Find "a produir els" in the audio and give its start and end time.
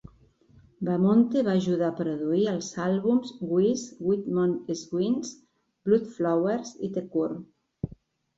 1.91-2.69